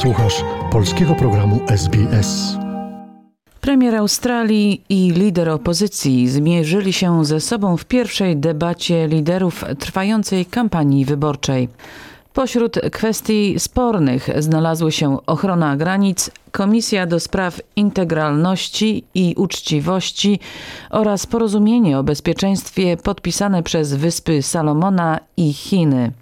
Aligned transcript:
Słuchasz 0.00 0.44
polskiego 0.72 1.14
programu 1.14 1.60
SBS. 1.68 2.56
Premier 3.60 3.96
Australii 3.96 4.82
i 4.88 5.10
lider 5.10 5.48
opozycji 5.48 6.28
zmierzyli 6.28 6.92
się 6.92 7.24
ze 7.24 7.40
sobą 7.40 7.76
w 7.76 7.84
pierwszej 7.84 8.36
debacie 8.36 9.08
liderów 9.08 9.64
trwającej 9.78 10.46
kampanii 10.46 11.04
wyborczej. 11.04 11.68
Pośród 12.32 12.80
kwestii 12.92 13.54
spornych 13.58 14.28
znalazły 14.38 14.92
się 14.92 15.26
ochrona 15.26 15.76
granic, 15.76 16.30
Komisja 16.52 17.06
do 17.06 17.20
Spraw 17.20 17.60
Integralności 17.76 19.04
i 19.14 19.34
Uczciwości 19.36 20.40
oraz 20.90 21.26
porozumienie 21.26 21.98
o 21.98 22.02
bezpieczeństwie 22.02 22.96
podpisane 22.96 23.62
przez 23.62 23.94
Wyspy 23.94 24.42
Salomona 24.42 25.20
i 25.36 25.52
Chiny. 25.52 26.12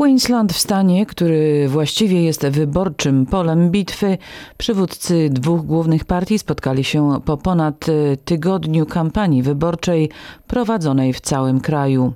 Queensland, 0.00 0.52
w 0.52 0.58
stanie, 0.58 1.06
który 1.06 1.68
właściwie 1.68 2.22
jest 2.22 2.46
wyborczym 2.46 3.26
polem 3.26 3.70
bitwy, 3.70 4.18
przywódcy 4.58 5.30
dwóch 5.30 5.66
głównych 5.66 6.04
partii 6.04 6.38
spotkali 6.38 6.84
się 6.84 7.20
po 7.24 7.36
ponad 7.36 7.86
tygodniu 8.24 8.86
kampanii 8.86 9.42
wyborczej 9.42 10.10
prowadzonej 10.46 11.12
w 11.12 11.20
całym 11.20 11.60
kraju. 11.60 12.12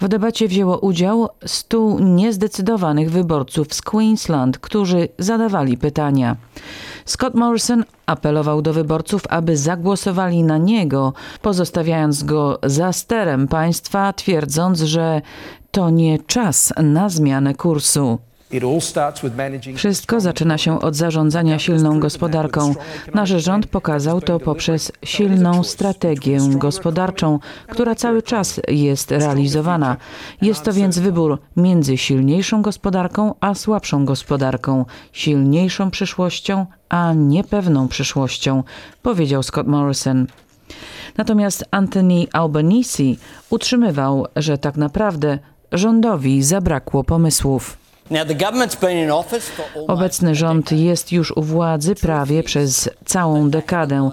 W 0.00 0.08
debacie 0.08 0.48
wzięło 0.48 0.78
udział 0.78 1.28
stu 1.46 1.98
niezdecydowanych 2.00 3.10
wyborców 3.10 3.74
z 3.74 3.82
Queensland, 3.82 4.58
którzy 4.58 5.08
zadawali 5.18 5.76
pytania. 5.76 6.36
Scott 7.04 7.34
Morrison 7.34 7.84
apelował 8.06 8.62
do 8.62 8.72
wyborców, 8.72 9.22
aby 9.28 9.56
zagłosowali 9.56 10.42
na 10.42 10.58
niego, 10.58 11.12
pozostawiając 11.42 12.22
go 12.22 12.58
za 12.62 12.92
sterem 12.92 13.48
państwa, 13.48 14.12
twierdząc, 14.12 14.80
że 14.80 15.22
to 15.70 15.90
nie 15.90 16.18
czas 16.18 16.72
na 16.82 17.08
zmianę 17.08 17.54
kursu. 17.54 18.18
Wszystko 19.76 20.20
zaczyna 20.20 20.58
się 20.58 20.80
od 20.80 20.96
zarządzania 20.96 21.58
silną 21.58 22.00
gospodarką. 22.00 22.74
Nasz 23.14 23.28
rząd 23.28 23.66
pokazał 23.66 24.20
to 24.20 24.40
poprzez 24.40 24.92
silną 25.04 25.64
strategię 25.64 26.38
gospodarczą, 26.50 27.38
która 27.68 27.94
cały 27.94 28.22
czas 28.22 28.60
jest 28.68 29.10
realizowana. 29.10 29.96
Jest 30.42 30.62
to 30.62 30.72
więc 30.72 30.98
wybór 30.98 31.38
między 31.56 31.96
silniejszą 31.98 32.62
gospodarką 32.62 33.34
a 33.40 33.54
słabszą 33.54 34.04
gospodarką, 34.04 34.84
silniejszą 35.12 35.90
przyszłością 35.90 36.66
a 36.88 37.12
niepewną 37.12 37.88
przyszłością, 37.88 38.62
powiedział 39.02 39.42
Scott 39.42 39.66
Morrison. 39.66 40.26
Natomiast 41.16 41.64
Anthony 41.70 42.26
Albanese 42.32 43.02
utrzymywał, 43.50 44.26
że 44.36 44.58
tak 44.58 44.76
naprawdę 44.76 45.38
rządowi 45.72 46.42
zabrakło 46.42 47.04
pomysłów. 47.04 47.83
Obecny 49.88 50.34
rząd 50.34 50.72
jest 50.72 51.12
już 51.12 51.36
u 51.36 51.42
władzy 51.42 51.94
prawie 51.94 52.42
przez 52.42 52.90
całą 53.04 53.50
dekadę 53.50 54.10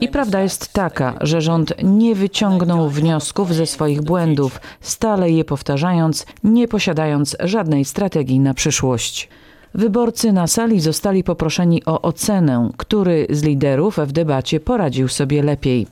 i 0.00 0.08
prawda 0.08 0.42
jest 0.42 0.72
taka, 0.72 1.14
że 1.20 1.40
rząd 1.40 1.74
nie 1.82 2.14
wyciągnął 2.14 2.88
wniosków 2.88 3.54
ze 3.54 3.66
swoich 3.66 4.02
błędów, 4.02 4.60
stale 4.80 5.30
je 5.30 5.44
powtarzając, 5.44 6.26
nie 6.44 6.68
posiadając 6.68 7.36
żadnej 7.40 7.84
strategii 7.84 8.40
na 8.40 8.54
przyszłość. 8.54 9.28
Wyborcy 9.74 10.32
na 10.32 10.46
sali 10.46 10.80
zostali 10.80 11.24
poproszeni 11.24 11.84
o 11.84 12.02
ocenę, 12.02 12.70
który 12.76 13.26
z 13.30 13.42
liderów 13.42 13.98
w 13.98 14.12
debacie 14.12 14.60
poradził 14.60 15.08
sobie 15.08 15.42
lepiej. 15.42 15.86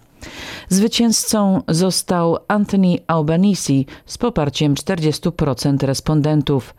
Zwycięzcą 0.68 1.62
został 1.68 2.38
Anthony 2.48 2.96
Albanese 3.06 3.72
z 4.06 4.18
poparciem 4.18 4.74
40% 4.74 5.86
respondentów. 5.86 6.74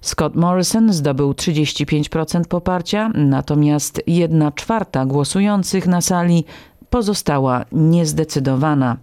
Scott 0.00 0.34
Morrison 0.34 0.92
zdobył 0.92 1.32
35% 1.32 2.44
poparcia, 2.44 3.10
natomiast 3.14 4.02
1 4.06 4.52
czwarta 4.54 5.06
głosujących 5.06 5.86
na 5.86 6.00
sali 6.00 6.44
pozostała 6.90 7.64
niezdecydowana. 7.72 8.96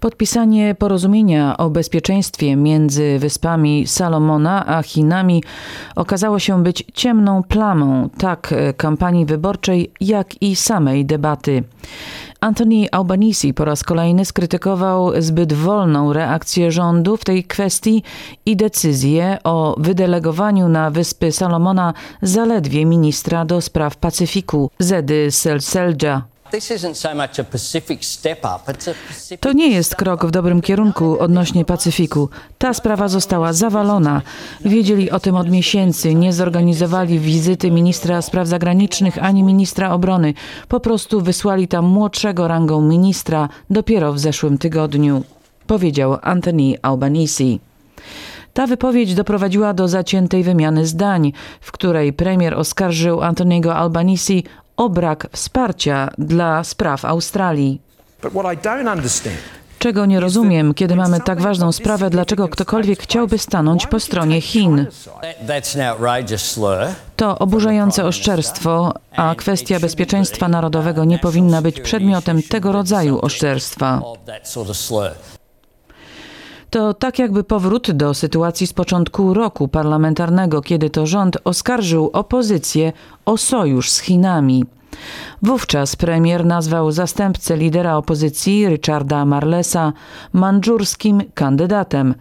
Podpisanie 0.00 0.74
porozumienia 0.74 1.56
o 1.56 1.70
bezpieczeństwie 1.70 2.56
między 2.56 3.18
wyspami 3.18 3.86
Salomona 3.86 4.66
a 4.66 4.82
Chinami 4.82 5.42
okazało 5.96 6.38
się 6.38 6.62
być 6.62 6.84
ciemną 6.94 7.42
plamą 7.42 8.08
tak 8.18 8.54
kampanii 8.76 9.26
wyborczej, 9.26 9.92
jak 10.00 10.42
i 10.42 10.56
samej 10.56 11.06
debaty. 11.06 11.64
Anthony 12.40 12.90
Albanese 12.90 13.52
po 13.54 13.64
raz 13.64 13.84
kolejny 13.84 14.24
skrytykował 14.24 15.22
zbyt 15.22 15.52
wolną 15.52 16.12
reakcję 16.12 16.72
rządu 16.72 17.16
w 17.16 17.24
tej 17.24 17.44
kwestii 17.44 18.02
i 18.46 18.56
decyzję 18.56 19.38
o 19.44 19.76
wydelegowaniu 19.78 20.68
na 20.68 20.90
wyspy 20.90 21.32
Salomona 21.32 21.94
zaledwie 22.22 22.86
ministra 22.86 23.44
do 23.44 23.60
spraw 23.60 23.96
Pacyfiku 23.96 24.70
Zedy 24.78 25.30
Selselja. 25.30 26.29
To 29.40 29.52
nie 29.52 29.68
jest 29.68 29.96
krok 29.96 30.26
w 30.26 30.30
dobrym 30.30 30.60
kierunku 30.60 31.18
odnośnie 31.18 31.64
Pacyfiku. 31.64 32.28
Ta 32.58 32.74
sprawa 32.74 33.08
została 33.08 33.52
zawalona. 33.52 34.22
Wiedzieli 34.64 35.10
o 35.10 35.20
tym 35.20 35.36
od 35.36 35.50
miesięcy. 35.50 36.14
Nie 36.14 36.32
zorganizowali 36.32 37.18
wizyty 37.18 37.70
ministra 37.70 38.22
spraw 38.22 38.48
zagranicznych 38.48 39.24
ani 39.24 39.42
ministra 39.42 39.92
obrony. 39.92 40.34
Po 40.68 40.80
prostu 40.80 41.20
wysłali 41.20 41.68
tam 41.68 41.84
młodszego 41.84 42.48
rangą 42.48 42.80
ministra 42.80 43.48
dopiero 43.70 44.12
w 44.12 44.18
zeszłym 44.18 44.58
tygodniu, 44.58 45.22
powiedział 45.66 46.16
Anthony 46.22 46.74
Albanese. 46.82 47.44
Ta 48.52 48.66
wypowiedź 48.66 49.14
doprowadziła 49.14 49.74
do 49.74 49.88
zaciętej 49.88 50.42
wymiany 50.42 50.86
zdań, 50.86 51.32
w 51.60 51.72
której 51.72 52.12
premier 52.12 52.54
oskarżył 52.54 53.22
Antoniego 53.22 53.76
Albanese 53.76 54.32
o 54.80 54.88
brak 54.88 55.26
wsparcia 55.32 56.08
dla 56.18 56.64
spraw 56.64 57.04
Australii. 57.04 57.80
Czego 59.78 60.06
nie 60.06 60.20
rozumiem, 60.20 60.74
kiedy 60.74 60.96
mamy 60.96 61.20
tak 61.20 61.40
ważną 61.40 61.72
sprawę, 61.72 62.10
dlaczego 62.10 62.48
ktokolwiek 62.48 63.02
chciałby 63.02 63.38
stanąć 63.38 63.86
po 63.86 64.00
stronie 64.00 64.40
Chin. 64.40 64.86
To 67.16 67.38
oburzające 67.38 68.04
oszczerstwo, 68.04 68.94
a 69.16 69.34
kwestia 69.34 69.80
bezpieczeństwa 69.80 70.48
narodowego 70.48 71.04
nie 71.04 71.18
powinna 71.18 71.62
być 71.62 71.80
przedmiotem 71.80 72.42
tego 72.42 72.72
rodzaju 72.72 73.18
oszczerstwa. 73.22 74.02
To 76.70 76.94
tak 76.94 77.18
jakby 77.18 77.44
powrót 77.44 77.90
do 77.90 78.14
sytuacji 78.14 78.66
z 78.66 78.72
początku 78.72 79.34
roku 79.34 79.68
parlamentarnego, 79.68 80.62
kiedy 80.62 80.90
to 80.90 81.06
rząd 81.06 81.38
oskarżył 81.44 82.10
opozycję 82.12 82.92
o 83.24 83.36
sojusz 83.36 83.90
z 83.90 84.00
Chinami. 84.00 84.64
Wówczas 85.42 85.96
premier 85.96 86.46
nazwał 86.46 86.90
zastępcę 86.92 87.56
lidera 87.56 87.96
opozycji 87.96 88.68
Richarda 88.68 89.24
Marlesa 89.24 89.92
mandżurskim 90.32 91.22
kandydatem. 91.34 92.14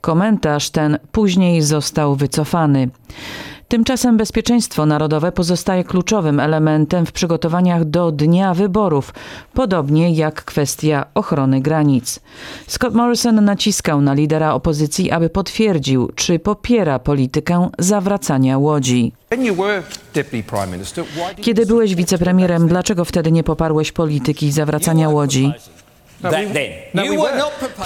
Komentarz 0.00 0.70
ten 0.70 0.98
później 1.12 1.62
został 1.62 2.14
wycofany. 2.14 2.88
Tymczasem 3.68 4.16
bezpieczeństwo 4.16 4.86
narodowe 4.86 5.32
pozostaje 5.32 5.84
kluczowym 5.84 6.40
elementem 6.40 7.06
w 7.06 7.12
przygotowaniach 7.12 7.84
do 7.84 8.12
dnia 8.12 8.54
wyborów, 8.54 9.14
podobnie 9.54 10.10
jak 10.10 10.44
kwestia 10.44 11.06
ochrony 11.14 11.60
granic. 11.60 12.20
Scott 12.66 12.94
Morrison 12.94 13.44
naciskał 13.44 14.00
na 14.00 14.14
lidera 14.14 14.54
opozycji, 14.54 15.10
aby 15.10 15.30
potwierdził, 15.30 16.10
czy 16.14 16.38
popiera 16.38 16.98
politykę 16.98 17.70
zawracania 17.78 18.58
łodzi. 18.58 19.12
Kiedy 21.40 21.66
byłeś 21.66 21.94
wicepremierem, 21.94 22.68
dlaczego 22.68 23.04
wtedy 23.04 23.32
nie 23.32 23.44
poparłeś 23.44 23.92
polityki 23.92 24.52
zawracania 24.52 25.08
łodzi? 25.08 25.52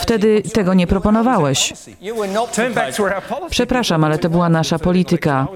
Wtedy 0.00 0.42
tego 0.42 0.74
nie 0.74 0.86
proponowałeś. 0.86 1.72
Przepraszam, 3.50 4.04
ale 4.04 4.18
to 4.18 4.30
była 4.30 4.48
nasza 4.48 4.78
polityka. 4.78 5.46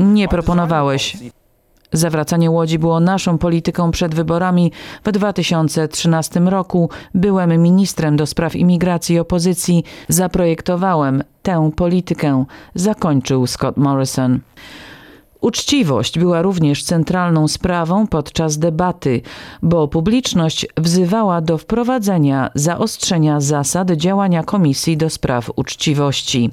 Nie 0.00 0.28
proponowałeś. 0.28 1.16
Zawracanie 1.92 2.50
łodzi 2.50 2.78
było 2.78 3.00
naszą 3.00 3.38
polityką 3.38 3.90
przed 3.90 4.14
wyborami 4.14 4.72
w 5.04 5.12
2013 5.12 6.40
roku. 6.40 6.90
Byłem 7.14 7.62
ministrem 7.62 8.16
do 8.16 8.26
spraw 8.26 8.56
imigracji 8.56 9.16
i 9.16 9.18
opozycji. 9.18 9.84
Zaprojektowałem 10.08 11.22
tę 11.42 11.70
politykę, 11.76 12.44
zakończył 12.74 13.46
Scott 13.46 13.76
Morrison. 13.76 14.40
Uczciwość 15.46 16.18
była 16.18 16.42
również 16.42 16.82
centralną 16.82 17.48
sprawą 17.48 18.06
podczas 18.06 18.58
debaty, 18.58 19.20
bo 19.62 19.88
publiczność 19.88 20.66
wzywała 20.76 21.40
do 21.40 21.58
wprowadzenia 21.58 22.50
zaostrzenia 22.54 23.40
zasad 23.40 23.90
działania 23.90 24.42
Komisji 24.42 24.96
do 24.96 25.10
Spraw 25.10 25.50
Uczciwości. 25.56 26.50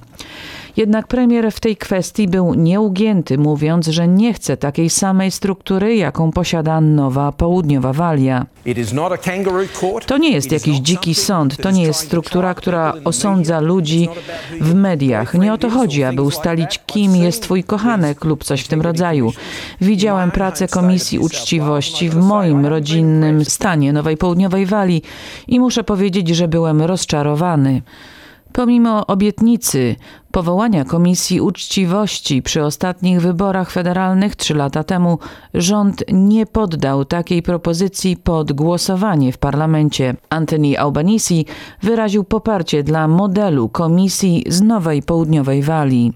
Jednak 0.77 1.07
premier 1.07 1.51
w 1.51 1.59
tej 1.59 1.77
kwestii 1.77 2.27
był 2.27 2.53
nieugięty, 2.53 3.37
mówiąc, 3.37 3.87
że 3.87 4.07
nie 4.07 4.33
chce 4.33 4.57
takiej 4.57 4.89
samej 4.89 5.31
struktury, 5.31 5.95
jaką 5.95 6.31
posiada 6.31 6.81
Nowa 6.81 7.31
Południowa 7.31 7.93
Walia. 7.93 8.45
To 10.05 10.17
nie 10.17 10.31
jest 10.31 10.51
jakiś 10.51 10.77
dziki 10.77 11.15
sąd, 11.15 11.57
to 11.57 11.71
nie 11.71 11.83
jest 11.83 11.99
struktura, 11.99 12.53
która 12.53 12.93
osądza 13.03 13.59
ludzi 13.59 14.09
w 14.61 14.73
mediach. 14.73 15.33
Nie 15.33 15.53
o 15.53 15.57
to 15.57 15.69
chodzi, 15.69 16.03
aby 16.03 16.21
ustalić, 16.21 16.79
kim 16.85 17.15
jest 17.15 17.43
twój 17.43 17.63
kochanek 17.63 18.25
lub 18.25 18.43
coś 18.43 18.61
w 18.61 18.67
tym 18.67 18.81
rodzaju. 18.81 19.31
Widziałem 19.81 20.31
pracę 20.31 20.67
Komisji 20.67 21.19
Uczciwości 21.19 22.09
w 22.09 22.15
moim 22.15 22.65
rodzinnym 22.65 23.45
stanie 23.45 23.93
Nowej 23.93 24.17
Południowej 24.17 24.65
Walii 24.65 25.01
i 25.47 25.59
muszę 25.59 25.83
powiedzieć, 25.83 26.29
że 26.29 26.47
byłem 26.47 26.81
rozczarowany. 26.81 27.81
Pomimo 28.53 29.07
obietnicy 29.07 29.95
powołania 30.33 30.85
Komisji 30.85 31.41
Uczciwości 31.41 32.41
przy 32.41 32.63
ostatnich 32.63 33.21
wyborach 33.21 33.71
federalnych 33.71 34.35
trzy 34.35 34.53
lata 34.53 34.83
temu, 34.83 35.19
rząd 35.53 36.03
nie 36.11 36.45
poddał 36.45 37.05
takiej 37.05 37.41
propozycji 37.41 38.17
pod 38.17 38.51
głosowanie 38.51 39.31
w 39.31 39.37
parlamencie. 39.37 40.15
Anthony 40.29 40.79
Albanese 40.79 41.43
wyraził 41.81 42.23
poparcie 42.23 42.83
dla 42.83 43.07
modelu 43.07 43.69
Komisji 43.69 44.43
z 44.47 44.61
Nowej 44.61 45.03
Południowej 45.03 45.63
Walii. 45.63 46.13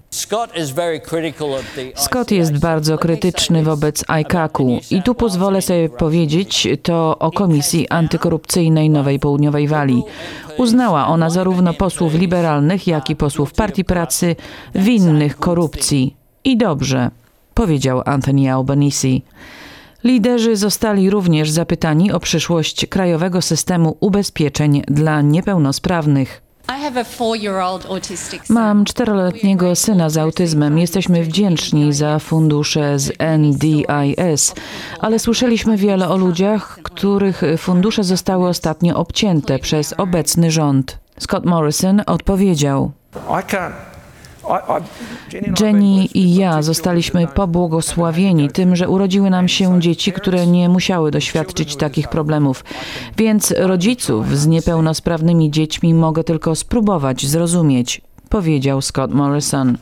Scott 1.94 2.30
jest 2.30 2.58
bardzo 2.58 2.98
krytyczny 2.98 3.62
wobec 3.62 4.04
ICAC-u 4.20 4.80
i 4.90 5.02
tu 5.02 5.14
pozwolę 5.14 5.62
sobie 5.62 5.88
powiedzieć 5.88 6.68
to 6.82 7.18
o 7.18 7.30
Komisji 7.30 7.88
Antykorupcyjnej 7.88 8.90
Nowej 8.90 9.18
Południowej 9.18 9.68
Walii. 9.68 10.02
Uznała 10.56 11.06
ona 11.06 11.30
zarówno 11.30 11.74
posłów 11.74 12.14
liberalnych, 12.14 12.86
jak 12.86 13.10
i 13.10 13.16
posłów 13.16 13.52
Partii 13.52 13.84
Pracy 13.84 14.07
winnych 14.74 15.36
korupcji. 15.36 16.16
I 16.44 16.56
dobrze, 16.56 17.10
powiedział 17.54 18.02
Anthony 18.04 18.52
Albanese. 18.54 19.08
Liderzy 20.04 20.56
zostali 20.56 21.10
również 21.10 21.50
zapytani 21.50 22.12
o 22.12 22.20
przyszłość 22.20 22.86
krajowego 22.86 23.42
systemu 23.42 23.96
ubezpieczeń 24.00 24.82
dla 24.88 25.20
niepełnosprawnych. 25.20 26.42
Mam 28.48 28.84
czteroletniego 28.84 29.76
syna 29.76 30.10
z 30.10 30.16
autyzmem. 30.16 30.78
Jesteśmy 30.78 31.22
wdzięczni 31.22 31.92
za 31.92 32.18
fundusze 32.18 32.98
z 32.98 33.12
NDIS, 33.38 34.54
ale 35.00 35.18
słyszeliśmy 35.18 35.76
wiele 35.76 36.08
o 36.08 36.16
ludziach, 36.16 36.78
których 36.82 37.42
fundusze 37.58 38.04
zostały 38.04 38.48
ostatnio 38.48 38.96
obcięte 38.96 39.58
przez 39.58 39.94
obecny 39.98 40.50
rząd. 40.50 40.98
Scott 41.18 41.44
Morrison 41.44 42.02
odpowiedział. 42.06 42.92
Jenny 45.60 46.04
i 46.04 46.34
ja 46.34 46.62
zostaliśmy 46.62 47.26
pobłogosławieni 47.26 48.50
tym, 48.50 48.76
że 48.76 48.88
urodziły 48.88 49.30
nam 49.30 49.48
się 49.48 49.80
dzieci, 49.80 50.12
które 50.12 50.46
nie 50.46 50.68
musiały 50.68 51.10
doświadczyć 51.10 51.76
takich 51.76 52.08
problemów. 52.08 52.64
Więc 53.16 53.54
rodziców 53.56 54.36
z 54.38 54.46
niepełnosprawnymi 54.46 55.50
dziećmi 55.50 55.94
mogę 55.94 56.24
tylko 56.24 56.54
spróbować 56.54 57.26
zrozumieć, 57.26 58.00
powiedział 58.28 58.82
Scott 58.82 59.14
Morrison. 59.14 59.78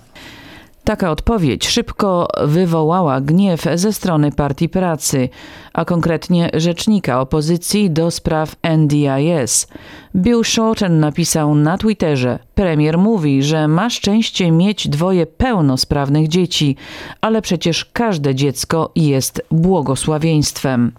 Taka 0.86 1.10
odpowiedź 1.10 1.68
szybko 1.68 2.28
wywołała 2.44 3.20
gniew 3.20 3.64
ze 3.74 3.92
strony 3.92 4.32
Partii 4.32 4.68
Pracy, 4.68 5.28
a 5.72 5.84
konkretnie 5.84 6.50
rzecznika 6.54 7.20
opozycji 7.20 7.90
do 7.90 8.10
spraw 8.10 8.56
NDIS. 8.78 9.68
Bill 10.16 10.44
Shorten 10.44 11.00
napisał 11.00 11.54
na 11.54 11.78
Twitterze: 11.78 12.38
Premier 12.54 12.98
mówi, 12.98 13.42
że 13.42 13.68
ma 13.68 13.90
szczęście 13.90 14.50
mieć 14.50 14.88
dwoje 14.88 15.26
pełnosprawnych 15.26 16.28
dzieci, 16.28 16.76
ale 17.20 17.42
przecież 17.42 17.84
każde 17.84 18.34
dziecko 18.34 18.92
jest 18.96 19.42
błogosławieństwem. 19.50 20.92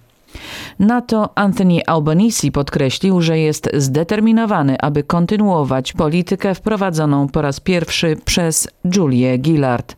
Na 0.79 1.01
to 1.01 1.29
Anthony 1.35 1.85
Albanese 1.85 2.51
podkreślił, 2.51 3.21
że 3.21 3.39
jest 3.39 3.69
zdeterminowany, 3.73 4.75
aby 4.81 5.03
kontynuować 5.03 5.93
politykę 5.93 6.55
wprowadzoną 6.55 7.27
po 7.27 7.41
raz 7.41 7.59
pierwszy 7.59 8.17
przez 8.25 8.67
Julię 8.95 9.37
Gillard. 9.37 9.95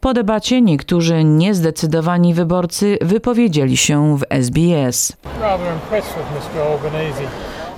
Po 0.00 0.14
debacie 0.14 0.62
niektórzy 0.62 1.24
niezdecydowani 1.24 2.34
wyborcy 2.34 2.98
wypowiedzieli 3.02 3.76
się 3.76 4.18
w 4.18 4.22
SBS. 4.30 5.12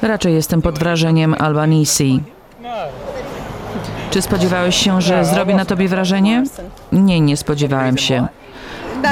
Raczej 0.03 0.35
jestem 0.35 0.63
pod 0.63 0.79
wrażeniem 0.79 1.35
Albanese. 1.39 2.05
Czy 4.11 4.23
spodziewałeś 4.23 4.77
się, 4.77 5.03
że 5.03 5.25
zrobi 5.25 5.55
na 5.55 5.65
tobie 5.65 5.89
wrażenie? 5.89 6.45
Nie, 6.93 7.21
nie 7.21 7.37
spodziewałem 7.37 7.99
się. 7.99 8.29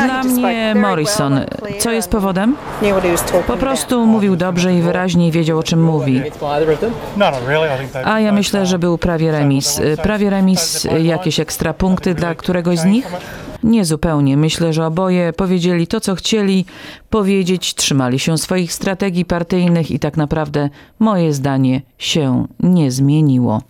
Dla 0.05 0.23
mnie 0.23 0.75
Morrison. 0.75 1.41
Co 1.79 1.91
jest 1.91 2.11
powodem? 2.11 2.57
Po 3.47 3.57
prostu 3.57 4.07
mówił 4.07 4.37
dobrze 4.37 4.75
i 4.75 4.83
wyraźnie 4.83 5.29
i 5.29 5.31
wiedział 5.31 5.59
o 5.59 5.63
czym 5.63 5.85
mówi. 5.85 6.23
A 8.05 8.21
ja 8.21 8.33
myślę, 8.33 8.67
że 8.67 8.79
był 8.79 8.99
prawie 8.99 9.33
remis. 9.33 9.81
Prawie 10.03 10.31
remis, 10.31 10.87
jakieś 11.03 11.41
ekstra 11.41 11.75
punkty 11.75 12.15
dla 12.15 12.35
któregoś 12.35 12.79
z 12.79 12.85
nich? 12.85 13.13
Nie 13.63 13.85
zupełnie. 13.85 14.37
Myślę, 14.37 14.73
że 14.73 14.87
oboje 14.87 15.33
powiedzieli 15.33 15.87
to, 15.87 16.01
co 16.01 16.15
chcieli 16.15 16.65
powiedzieć, 17.11 17.75
trzymali 17.75 18.19
się 18.19 18.39
swoich 18.39 18.73
strategii 18.73 19.25
partyjnych 19.25 19.91
i 19.91 19.99
tak 19.99 20.17
naprawdę 20.17 20.69
moje 20.99 21.33
zdanie 21.33 21.83
się 21.99 22.47
nie 22.61 22.91
zmieniło. 22.91 23.63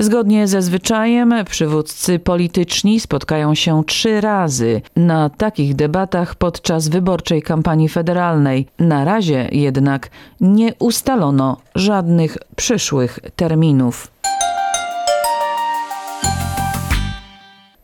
Zgodnie 0.00 0.48
ze 0.48 0.62
zwyczajem 0.62 1.34
przywódcy 1.44 2.18
polityczni 2.18 3.00
spotkają 3.00 3.54
się 3.54 3.84
trzy 3.84 4.20
razy 4.20 4.80
na 4.96 5.30
takich 5.30 5.76
debatach 5.76 6.34
podczas 6.34 6.88
wyborczej 6.88 7.42
kampanii 7.42 7.88
federalnej. 7.88 8.66
Na 8.78 9.04
razie 9.04 9.48
jednak 9.52 10.10
nie 10.40 10.74
ustalono 10.78 11.56
żadnych 11.74 12.38
przyszłych 12.56 13.18
terminów. 13.36 14.08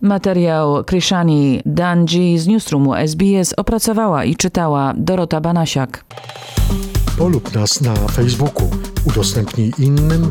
Materiał 0.00 0.84
Krishani 0.84 1.62
Danji 1.66 2.38
z 2.38 2.46
Newsroomu 2.46 2.94
SBS 2.94 3.54
opracowała 3.56 4.24
i 4.24 4.36
czytała 4.36 4.94
Dorota 4.96 5.40
Banasiak. 5.40 6.04
Polub 7.18 7.54
nas 7.54 7.80
na 7.80 7.94
Facebooku, 7.94 8.70
udostępnij 9.06 9.72
innym, 9.78 10.30